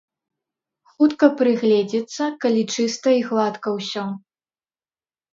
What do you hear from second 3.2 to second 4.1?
гладка ўсё.